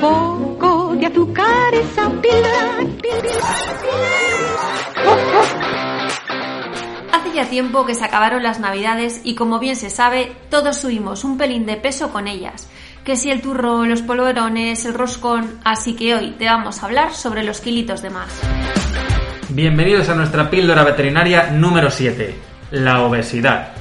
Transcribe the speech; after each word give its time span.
poco 0.00 0.94
de 0.96 1.06
azúcar 1.06 1.74
esa 1.74 2.08
píldora. 2.08 2.80
Hace 7.12 7.32
ya 7.34 7.48
tiempo 7.50 7.84
que 7.84 7.94
se 7.94 8.04
acabaron 8.04 8.42
las 8.42 8.60
navidades 8.60 9.20
y 9.24 9.34
como 9.34 9.58
bien 9.58 9.76
se 9.76 9.90
sabe, 9.90 10.32
todos 10.48 10.78
subimos 10.78 11.24
un 11.24 11.36
pelín 11.36 11.66
de 11.66 11.76
peso 11.76 12.10
con 12.10 12.28
ellas. 12.28 12.68
Que 13.04 13.16
si 13.16 13.30
el 13.30 13.40
turro, 13.40 13.84
los 13.84 14.02
polvorones, 14.02 14.84
el 14.84 14.94
roscón, 14.94 15.58
así 15.64 15.94
que 15.94 16.14
hoy 16.14 16.30
te 16.38 16.46
vamos 16.46 16.82
a 16.82 16.86
hablar 16.86 17.14
sobre 17.14 17.44
los 17.44 17.60
kilitos 17.60 18.02
de 18.02 18.10
más. 18.10 18.40
Bienvenidos 19.50 20.08
a 20.08 20.14
nuestra 20.14 20.48
píldora 20.48 20.84
veterinaria 20.84 21.50
número 21.50 21.90
7, 21.90 22.34
la 22.70 23.02
obesidad. 23.02 23.79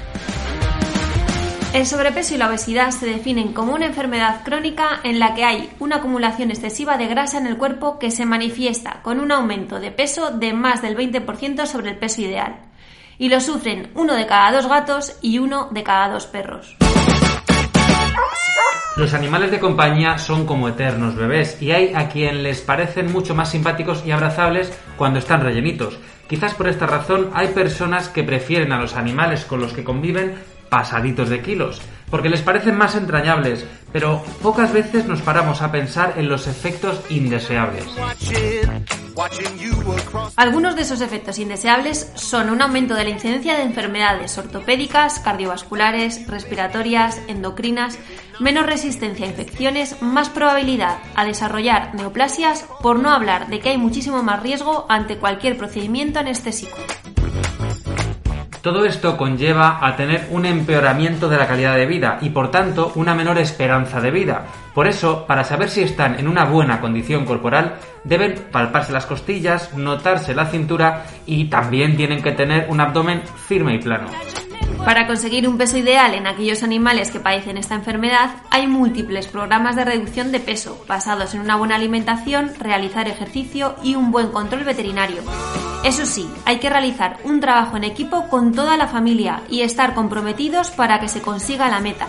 El 1.71 1.85
sobrepeso 1.85 2.33
y 2.33 2.37
la 2.39 2.47
obesidad 2.47 2.89
se 2.89 3.05
definen 3.05 3.53
como 3.53 3.75
una 3.75 3.85
enfermedad 3.85 4.41
crónica 4.43 5.01
en 5.03 5.19
la 5.19 5.35
que 5.35 5.43
hay 5.43 5.69
una 5.79 5.97
acumulación 5.97 6.49
excesiva 6.49 6.97
de 6.97 7.05
grasa 7.05 7.37
en 7.37 7.45
el 7.45 7.57
cuerpo 7.57 7.99
que 7.99 8.09
se 8.09 8.25
manifiesta 8.25 9.01
con 9.03 9.19
un 9.19 9.31
aumento 9.31 9.79
de 9.79 9.91
peso 9.91 10.31
de 10.31 10.51
más 10.51 10.81
del 10.81 10.97
20% 10.97 11.67
sobre 11.67 11.91
el 11.91 11.97
peso 11.97 12.21
ideal. 12.21 12.55
Y 13.19 13.29
lo 13.29 13.39
sufren 13.39 13.91
uno 13.93 14.15
de 14.15 14.25
cada 14.25 14.51
dos 14.51 14.67
gatos 14.67 15.19
y 15.21 15.37
uno 15.37 15.67
de 15.69 15.83
cada 15.83 16.09
dos 16.09 16.25
perros. 16.25 16.75
Los 18.97 19.13
animales 19.13 19.51
de 19.51 19.59
compañía 19.59 20.17
son 20.17 20.47
como 20.47 20.69
eternos 20.69 21.15
bebés 21.15 21.61
y 21.61 21.71
hay 21.71 21.93
a 21.93 22.09
quien 22.09 22.41
les 22.41 22.61
parecen 22.61 23.11
mucho 23.11 23.35
más 23.35 23.51
simpáticos 23.51 24.03
y 24.05 24.11
abrazables 24.11 24.73
cuando 24.97 25.19
están 25.19 25.41
rellenitos. 25.41 25.99
Quizás 26.27 26.53
por 26.55 26.67
esta 26.67 26.85
razón 26.85 27.29
hay 27.33 27.49
personas 27.49 28.09
que 28.09 28.23
prefieren 28.23 28.71
a 28.71 28.79
los 28.79 28.95
animales 28.95 29.45
con 29.45 29.61
los 29.61 29.73
que 29.73 29.83
conviven 29.83 30.35
pasaditos 30.69 31.29
de 31.29 31.41
kilos, 31.41 31.81
porque 32.09 32.29
les 32.29 32.41
parecen 32.41 32.77
más 32.77 32.95
entrañables, 32.95 33.65
pero 33.91 34.23
pocas 34.41 34.71
veces 34.71 35.05
nos 35.05 35.21
paramos 35.21 35.61
a 35.61 35.71
pensar 35.71 36.13
en 36.17 36.29
los 36.29 36.47
efectos 36.47 37.01
indeseables. 37.09 37.85
Algunos 40.35 40.75
de 40.75 40.83
esos 40.83 41.01
efectos 41.01 41.39
indeseables 41.39 42.11
son 42.15 42.49
un 42.49 42.61
aumento 42.61 42.95
de 42.95 43.03
la 43.03 43.09
incidencia 43.09 43.57
de 43.57 43.63
enfermedades 43.63 44.37
ortopédicas, 44.37 45.19
cardiovasculares, 45.19 46.25
respiratorias, 46.27 47.21
endocrinas, 47.27 47.99
menos 48.39 48.65
resistencia 48.65 49.25
a 49.25 49.29
infecciones, 49.29 50.01
más 50.01 50.29
probabilidad 50.29 50.99
a 51.15 51.25
desarrollar 51.25 51.93
neoplasias, 51.95 52.65
por 52.81 52.99
no 52.99 53.09
hablar 53.09 53.47
de 53.47 53.59
que 53.59 53.69
hay 53.69 53.77
muchísimo 53.77 54.23
más 54.23 54.41
riesgo 54.41 54.85
ante 54.87 55.17
cualquier 55.17 55.57
procedimiento 55.57 56.19
anestésico. 56.19 56.77
Todo 58.61 58.83
esto 58.83 59.15
conlleva 59.15 59.79
a 59.85 59.95
tener 59.95 60.27
un 60.31 60.45
empeoramiento 60.45 61.29
de 61.29 61.37
la 61.37 61.47
calidad 61.47 61.75
de 61.75 61.85
vida 61.85 62.17
y 62.21 62.29
por 62.29 62.51
tanto 62.51 62.91
una 62.95 63.15
menor 63.15 63.37
esperanza 63.37 64.01
de 64.01 64.11
vida. 64.11 64.45
Por 64.73 64.87
eso, 64.87 65.25
para 65.25 65.43
saber 65.43 65.69
si 65.69 65.81
están 65.81 66.19
en 66.19 66.27
una 66.27 66.45
buena 66.45 66.81
condición 66.81 67.25
corporal, 67.25 67.75
deben 68.03 68.35
palparse 68.51 68.91
las 68.91 69.05
costillas, 69.05 69.73
notarse 69.75 70.35
la 70.35 70.45
cintura 70.47 71.05
y 71.25 71.45
también 71.45 71.95
tienen 71.95 72.21
que 72.21 72.33
tener 72.33 72.67
un 72.69 72.81
abdomen 72.81 73.21
firme 73.47 73.75
y 73.75 73.79
plano. 73.79 74.07
Para 74.85 75.07
conseguir 75.07 75.47
un 75.47 75.57
peso 75.57 75.77
ideal 75.77 76.13
en 76.13 76.25
aquellos 76.25 76.63
animales 76.63 77.11
que 77.11 77.19
padecen 77.19 77.57
esta 77.57 77.75
enfermedad, 77.75 78.31
hay 78.49 78.67
múltiples 78.67 79.27
programas 79.27 79.75
de 79.75 79.85
reducción 79.85 80.31
de 80.31 80.39
peso, 80.39 80.83
basados 80.87 81.35
en 81.35 81.41
una 81.41 81.55
buena 81.55 81.75
alimentación, 81.75 82.51
realizar 82.59 83.07
ejercicio 83.07 83.75
y 83.83 83.95
un 83.95 84.11
buen 84.11 84.29
control 84.29 84.63
veterinario. 84.63 85.21
Eso 85.83 86.05
sí, 86.05 86.29
hay 86.45 86.59
que 86.59 86.69
realizar 86.69 87.17
un 87.23 87.39
trabajo 87.39 87.77
en 87.77 87.83
equipo 87.83 88.27
con 88.29 88.53
toda 88.53 88.77
la 88.77 88.87
familia 88.87 89.43
y 89.49 89.61
estar 89.61 89.93
comprometidos 89.93 90.71
para 90.71 90.99
que 90.99 91.07
se 91.07 91.21
consiga 91.21 91.69
la 91.69 91.79
meta. 91.79 92.07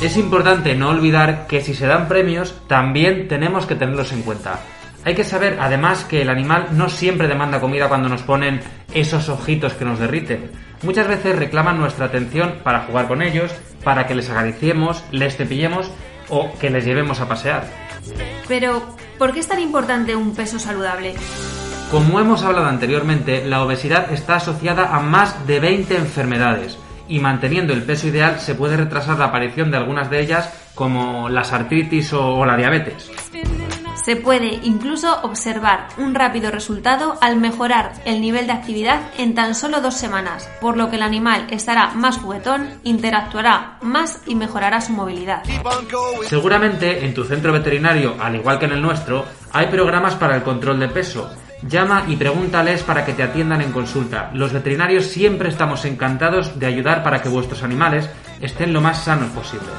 Es 0.00 0.16
importante 0.16 0.74
no 0.74 0.90
olvidar 0.90 1.46
que 1.46 1.60
si 1.60 1.74
se 1.74 1.86
dan 1.86 2.08
premios, 2.08 2.54
también 2.66 3.26
tenemos 3.28 3.66
que 3.66 3.74
tenerlos 3.74 4.12
en 4.12 4.22
cuenta. 4.22 4.60
Hay 5.04 5.14
que 5.14 5.24
saber 5.24 5.58
además 5.60 6.04
que 6.04 6.22
el 6.22 6.30
animal 6.30 6.68
no 6.72 6.88
siempre 6.88 7.28
demanda 7.28 7.60
comida 7.60 7.88
cuando 7.88 8.08
nos 8.08 8.22
ponen 8.22 8.60
esos 8.92 9.28
ojitos 9.28 9.74
que 9.74 9.84
nos 9.84 9.98
derriten. 9.98 10.50
Muchas 10.84 11.08
veces 11.08 11.36
reclaman 11.36 11.78
nuestra 11.78 12.06
atención 12.06 12.56
para 12.62 12.82
jugar 12.82 13.08
con 13.08 13.22
ellos, 13.22 13.50
para 13.82 14.06
que 14.06 14.14
les 14.14 14.28
acariciemos, 14.28 15.02
les 15.10 15.36
cepillemos 15.36 15.90
o 16.28 16.52
que 16.58 16.70
les 16.70 16.84
llevemos 16.84 17.20
a 17.20 17.28
pasear. 17.28 17.64
Pero, 18.48 18.82
¿por 19.18 19.32
qué 19.32 19.40
es 19.40 19.48
tan 19.48 19.60
importante 19.60 20.14
un 20.14 20.34
peso 20.34 20.58
saludable? 20.58 21.14
Como 21.90 22.20
hemos 22.20 22.42
hablado 22.42 22.66
anteriormente, 22.66 23.44
la 23.44 23.62
obesidad 23.62 24.12
está 24.12 24.36
asociada 24.36 24.94
a 24.94 25.00
más 25.00 25.46
de 25.46 25.60
20 25.60 25.96
enfermedades 25.96 26.78
y 27.08 27.18
manteniendo 27.18 27.72
el 27.72 27.82
peso 27.82 28.08
ideal 28.08 28.40
se 28.40 28.54
puede 28.54 28.76
retrasar 28.76 29.18
la 29.18 29.26
aparición 29.26 29.70
de 29.70 29.76
algunas 29.76 30.10
de 30.10 30.20
ellas 30.20 30.52
como 30.74 31.28
las 31.28 31.52
artritis 31.52 32.12
o, 32.12 32.44
la 32.44 32.56
diabetes. 32.56 33.10
Se 34.04 34.16
puede 34.16 34.60
incluso 34.62 35.20
observar 35.22 35.88
un 35.96 36.14
rápido 36.14 36.50
resultado 36.50 37.16
al 37.20 37.36
mejorar 37.36 37.92
el 38.04 38.20
nivel 38.20 38.46
de 38.46 38.52
actividad 38.52 39.00
en 39.16 39.34
tan 39.34 39.54
solo 39.54 39.80
dos 39.80 39.94
semanas, 39.94 40.48
por 40.60 40.76
lo 40.76 40.90
que 40.90 40.96
el 40.96 41.02
animal 41.02 41.46
estará 41.50 41.90
más 41.94 42.18
juguetón, 42.18 42.68
interactuará 42.84 43.78
más 43.80 44.20
y 44.26 44.34
mejorará 44.34 44.80
su 44.80 44.92
movilidad. 44.92 45.42
Seguramente 46.28 47.04
en 47.04 47.14
tu 47.14 47.24
centro 47.24 47.52
veterinario, 47.52 48.16
al 48.20 48.36
igual 48.36 48.58
que 48.58 48.66
en 48.66 48.72
el 48.72 48.82
nuestro, 48.82 49.24
hay 49.52 49.66
programas 49.66 50.14
para 50.16 50.36
el 50.36 50.42
control 50.42 50.80
de 50.80 50.88
peso 50.88 51.30
Llama 51.68 52.04
y 52.08 52.16
pregúntales 52.16 52.82
para 52.82 53.06
que 53.06 53.14
te 53.14 53.22
atiendan 53.22 53.62
en 53.62 53.72
consulta. 53.72 54.30
Los 54.34 54.52
veterinarios 54.52 55.06
siempre 55.06 55.48
estamos 55.48 55.84
encantados 55.86 56.58
de 56.58 56.66
ayudar 56.66 57.02
para 57.02 57.22
que 57.22 57.30
vuestros 57.30 57.62
animales 57.62 58.08
estén 58.40 58.72
lo 58.72 58.82
más 58.82 59.04
sanos 59.04 59.30
posibles. 59.30 59.70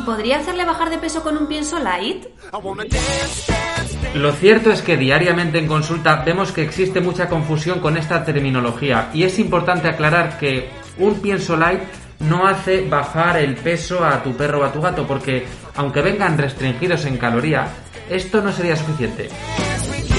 ¿Y 0.00 0.02
podría 0.02 0.38
hacerle 0.38 0.64
bajar 0.64 0.88
de 0.88 0.96
peso 0.96 1.22
con 1.22 1.36
un 1.36 1.46
pienso 1.46 1.78
light? 1.78 2.24
Lo 4.14 4.32
cierto 4.32 4.72
es 4.72 4.80
que 4.80 4.96
diariamente 4.96 5.58
en 5.58 5.66
consulta 5.66 6.22
vemos 6.24 6.52
que 6.52 6.62
existe 6.62 7.02
mucha 7.02 7.28
confusión 7.28 7.80
con 7.80 7.98
esta 7.98 8.24
terminología 8.24 9.10
y 9.12 9.24
es 9.24 9.38
importante 9.38 9.88
aclarar 9.88 10.38
que 10.38 10.70
un 10.96 11.20
pienso 11.20 11.54
light 11.54 11.82
no 12.20 12.46
hace 12.46 12.88
bajar 12.88 13.36
el 13.36 13.56
peso 13.56 14.02
a 14.02 14.22
tu 14.22 14.34
perro 14.34 14.60
o 14.60 14.64
a 14.64 14.72
tu 14.72 14.80
gato 14.80 15.06
porque 15.06 15.46
aunque 15.76 16.00
vengan 16.00 16.38
restringidos 16.38 17.04
en 17.04 17.18
caloría, 17.18 17.68
esto 18.08 18.40
no 18.40 18.52
sería 18.52 18.76
suficiente. 18.76 19.28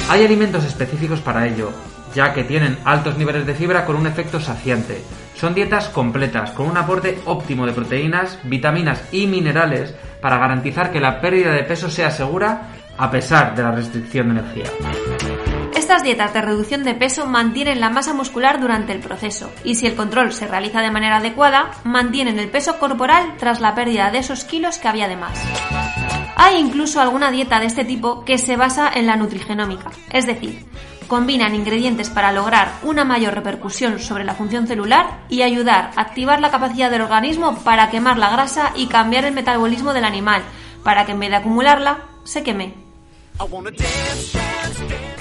Hay 0.10 0.24
alimentos 0.24 0.64
específicos 0.64 1.22
para 1.22 1.48
ello, 1.48 1.72
ya 2.14 2.36
que 2.36 2.44
tienen 2.44 2.78
altos 2.86 3.18
niveles 3.18 3.48
de 3.48 3.56
fibra 3.56 3.84
con 3.88 3.96
un 3.96 4.06
efecto 4.06 4.40
saciante. 4.40 5.02
Son 5.42 5.56
dietas 5.56 5.90
completas, 5.90 6.52
con 6.52 6.70
un 6.70 6.78
aporte 6.78 7.20
óptimo 7.26 7.66
de 7.66 7.74
proteínas, 7.74 8.38
vitaminas 8.44 9.02
y 9.12 9.26
minerales 9.26 9.92
para 10.22 10.38
garantizar 10.38 10.92
que 10.92 11.00
la 11.00 11.20
pérdida 11.20 11.52
de 11.52 11.64
peso 11.64 11.90
sea 11.90 12.12
segura 12.12 12.68
a 12.96 13.10
pesar 13.10 13.56
de 13.56 13.64
la 13.64 13.72
restricción 13.72 14.28
de 14.28 14.40
energía. 14.40 14.66
Estas 15.76 16.04
dietas 16.04 16.32
de 16.36 16.44
reducción 16.44 16.84
de 16.84 16.94
peso 16.94 17.26
mantienen 17.26 17.80
la 17.80 17.90
masa 17.90 18.14
muscular 18.14 18.62
durante 18.62 18.94
el 18.94 19.00
proceso 19.00 19.52
y 19.64 19.74
si 19.74 19.88
el 19.88 19.96
control 19.96 20.32
se 20.32 20.46
realiza 20.46 20.82
de 20.82 20.92
manera 20.92 21.18
adecuada, 21.18 21.72
mantienen 21.86 22.38
el 22.38 22.50
peso 22.50 22.78
corporal 22.78 23.34
tras 23.40 23.62
la 23.62 23.74
pérdida 23.74 24.12
de 24.12 24.20
esos 24.20 24.44
kilos 24.44 24.78
que 24.78 24.90
había 24.90 25.08
de 25.08 25.18
más. 25.18 25.44
Hay 26.36 26.58
incluso 26.60 27.02
alguna 27.02 27.32
dieta 27.32 27.60
de 27.60 27.66
este 27.66 27.84
tipo 27.84 28.24
que 28.26 28.38
se 28.38 28.58
basa 28.58 28.92
en 28.94 29.08
la 29.08 29.16
nutrigenómica, 29.16 29.90
es 30.12 30.28
decir, 30.28 30.64
combinan 31.12 31.56
ingredientes 31.56 32.10
para 32.10 32.32
lograr 32.32 32.72
una 32.84 33.04
mayor 33.04 33.34
repercusión 33.34 34.00
sobre 34.00 34.24
la 34.24 34.34
función 34.34 34.66
celular 34.66 35.26
y 35.28 35.42
ayudar 35.42 35.92
a 35.98 36.04
activar 36.04 36.40
la 36.40 36.52
capacidad 36.52 36.90
del 36.90 37.02
organismo 37.02 37.62
para 37.66 37.90
quemar 37.90 38.18
la 38.18 38.30
grasa 38.30 38.72
y 38.78 38.88
cambiar 38.88 39.26
el 39.26 39.34
metabolismo 39.34 39.92
del 39.92 40.06
animal, 40.06 40.42
para 40.86 41.06
que 41.06 41.12
en 41.12 41.20
vez 41.20 41.32
de 41.32 41.36
acumularla, 41.36 42.06
se 42.24 42.44
queme. 42.44 42.76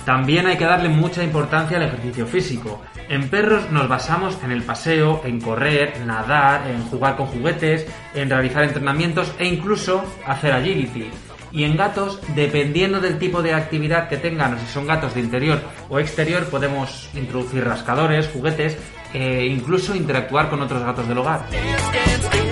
También 0.05 0.47
hay 0.47 0.57
que 0.57 0.65
darle 0.65 0.91
mucha 0.91 1.25
importancia 1.25 1.77
al 1.77 1.83
ejercicio 1.83 2.25
físico. 2.25 2.81
En 3.09 3.29
perros 3.29 3.69
nos 3.73 3.89
basamos 3.89 4.39
en 4.45 4.53
el 4.53 4.63
paseo, 4.63 5.23
en 5.25 5.41
correr, 5.41 5.99
nadar, 6.07 6.69
en 6.69 6.85
jugar 6.85 7.17
con 7.17 7.27
juguetes, 7.27 7.85
en 8.15 8.31
realizar 8.31 8.63
entrenamientos 8.63 9.35
e 9.41 9.45
incluso 9.45 10.05
hacer 10.25 10.53
agility. 10.53 11.11
Y 11.53 11.65
en 11.65 11.77
gatos, 11.77 12.21
dependiendo 12.35 13.01
del 13.01 13.19
tipo 13.19 13.43
de 13.43 13.55
actividad 13.55 14.09
que 14.09 14.17
tengan, 14.17 14.55
o 14.55 14.59
si 14.59 14.67
son 14.67 14.87
gatos 14.87 15.15
de 15.15 15.21
interior 15.21 15.61
o 15.89 15.99
exterior, 15.99 16.45
podemos 16.47 17.09
introducir 17.15 17.65
rascadores, 17.65 18.29
juguetes 18.29 18.77
e 19.13 19.47
incluso 19.47 19.95
interactuar 19.95 20.49
con 20.49 20.63
otros 20.63 20.83
gatos 20.83 21.09
del 21.09 21.19
hogar. 21.19 21.47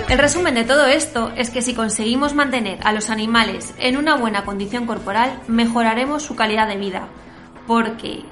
El 0.09 0.19
resumen 0.19 0.55
de 0.55 0.65
todo 0.65 0.87
esto 0.87 1.33
es 1.37 1.51
que 1.51 1.63
si 1.63 1.75
conseguimos 1.75 2.35
mantener 2.35 2.79
a 2.83 2.93
los 2.93 3.11
animales 3.11 3.75
en 3.79 3.97
una 3.97 4.17
buena 4.17 4.45
condición 4.45 4.87
corporal, 4.87 5.41
mejoraremos 5.47 6.23
su 6.23 6.35
calidad 6.35 6.67
de 6.67 6.77
vida. 6.77 7.09
Porque 7.67 8.25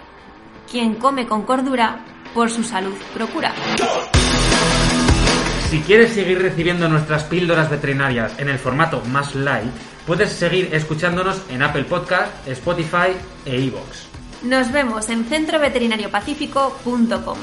quien 0.71 0.95
come 0.95 1.27
con 1.27 1.43
cordura, 1.43 2.01
por 2.35 2.51
su 2.51 2.63
salud 2.63 2.95
procura. 3.15 3.53
Si 5.71 5.81
quieres 5.81 6.13
seguir 6.13 6.41
recibiendo 6.41 6.89
nuestras 6.89 7.25
píldoras 7.25 7.71
veterinarias 7.71 8.39
en 8.39 8.49
el 8.49 8.59
formato 8.59 9.03
más 9.07 9.35
light, 9.35 9.73
puedes 10.07 10.33
seguir 10.33 10.71
escuchándonos 10.73 11.43
en 11.51 11.63
Apple 11.63 11.85
Podcast, 11.85 12.33
Spotify 12.47 13.13
e 13.45 13.61
iVoox. 13.61 14.07
Nos 14.43 14.73
vemos 14.73 15.09
en 15.09 15.25
centroveterinariopacífico.com. 15.25 17.39